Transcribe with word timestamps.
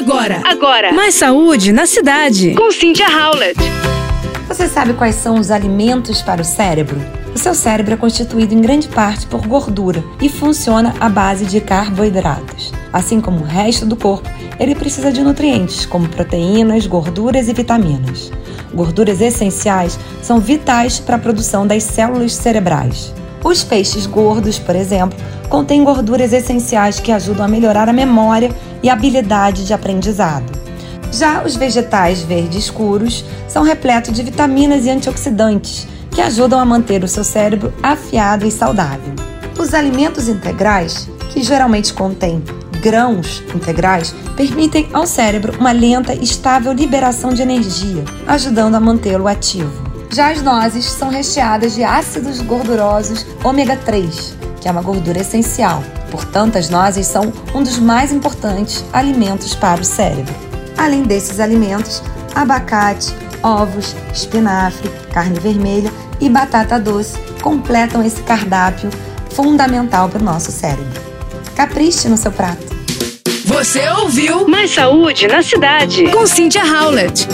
Agora, 0.00 0.40
Agora, 0.46 0.92
mais 0.94 1.14
saúde 1.14 1.72
na 1.72 1.84
cidade. 1.84 2.54
com 2.54 2.70
Cynthia 2.72 3.06
Howlett. 3.06 3.60
Você 4.48 4.66
sabe 4.66 4.94
quais 4.94 5.14
são 5.16 5.38
os 5.38 5.50
alimentos 5.50 6.22
para 6.22 6.40
o 6.40 6.44
cérebro? 6.44 6.98
O 7.34 7.38
seu 7.38 7.54
cérebro 7.54 7.92
é 7.92 7.96
constituído 7.98 8.54
em 8.54 8.62
grande 8.62 8.88
parte 8.88 9.26
por 9.26 9.46
gordura 9.46 10.02
e 10.18 10.30
funciona 10.30 10.94
à 10.98 11.06
base 11.10 11.44
de 11.44 11.60
carboidratos. 11.60 12.72
Assim 12.90 13.20
como 13.20 13.40
o 13.40 13.44
resto 13.44 13.84
do 13.84 13.94
corpo, 13.94 14.26
ele 14.58 14.74
precisa 14.74 15.12
de 15.12 15.20
nutrientes 15.20 15.84
como 15.84 16.08
proteínas, 16.08 16.86
gorduras 16.86 17.46
e 17.48 17.52
vitaminas. 17.52 18.32
Gorduras 18.72 19.20
essenciais 19.20 20.00
são 20.22 20.40
vitais 20.40 20.98
para 20.98 21.16
a 21.16 21.18
produção 21.18 21.66
das 21.66 21.82
células 21.82 22.32
cerebrais. 22.34 23.12
Os 23.42 23.64
peixes 23.64 24.06
gordos, 24.06 24.58
por 24.58 24.76
exemplo, 24.76 25.18
contêm 25.48 25.82
gorduras 25.82 26.32
essenciais 26.32 27.00
que 27.00 27.10
ajudam 27.10 27.44
a 27.44 27.48
melhorar 27.48 27.88
a 27.88 27.92
memória 27.92 28.50
e 28.82 28.88
a 28.88 28.92
habilidade 28.92 29.66
de 29.66 29.72
aprendizado. 29.72 30.50
Já 31.12 31.42
os 31.42 31.56
vegetais 31.56 32.22
verdes 32.22 32.64
escuros 32.64 33.24
são 33.48 33.64
repletos 33.64 34.12
de 34.12 34.22
vitaminas 34.22 34.86
e 34.86 34.90
antioxidantes 34.90 35.88
que 36.10 36.20
ajudam 36.20 36.60
a 36.60 36.64
manter 36.64 37.02
o 37.02 37.08
seu 37.08 37.24
cérebro 37.24 37.72
afiado 37.82 38.46
e 38.46 38.50
saudável. 38.50 39.14
Os 39.58 39.74
alimentos 39.74 40.28
integrais, 40.28 41.08
que 41.32 41.42
geralmente 41.42 41.92
contêm 41.92 42.42
grãos 42.80 43.42
integrais, 43.54 44.14
permitem 44.36 44.88
ao 44.92 45.06
cérebro 45.06 45.54
uma 45.58 45.72
lenta 45.72 46.14
e 46.14 46.22
estável 46.22 46.72
liberação 46.72 47.32
de 47.32 47.42
energia, 47.42 48.04
ajudando 48.26 48.74
a 48.74 48.80
mantê-lo 48.80 49.28
ativo. 49.28 49.89
Já 50.12 50.30
as 50.30 50.42
nozes 50.42 50.86
são 50.86 51.08
recheadas 51.08 51.74
de 51.74 51.84
ácidos 51.84 52.40
gordurosos 52.40 53.24
ômega 53.44 53.76
3, 53.76 54.36
que 54.60 54.68
é 54.68 54.72
uma 54.72 54.82
gordura 54.82 55.20
essencial. 55.20 55.82
Portanto, 56.10 56.58
as 56.58 56.68
nozes 56.68 57.06
são 57.06 57.32
um 57.54 57.62
dos 57.62 57.78
mais 57.78 58.12
importantes 58.12 58.84
alimentos 58.92 59.54
para 59.54 59.80
o 59.80 59.84
cérebro. 59.84 60.34
Além 60.76 61.04
desses 61.04 61.38
alimentos, 61.38 62.02
abacate, 62.34 63.14
ovos, 63.42 63.94
espinafre, 64.12 64.90
carne 65.12 65.38
vermelha 65.38 65.92
e 66.20 66.28
batata 66.28 66.78
doce 66.80 67.16
completam 67.40 68.04
esse 68.04 68.20
cardápio 68.22 68.90
fundamental 69.30 70.08
para 70.08 70.20
o 70.20 70.24
nosso 70.24 70.50
cérebro. 70.50 71.00
Capriche 71.54 72.08
no 72.08 72.16
seu 72.16 72.32
prato. 72.32 72.68
Você 73.44 73.88
ouviu 73.88 74.48
Mais 74.48 74.74
saúde 74.74 75.28
na 75.28 75.42
cidade. 75.42 76.08
com 76.10 76.26
Cynthia 76.26 76.64
Howlett. 76.64 77.28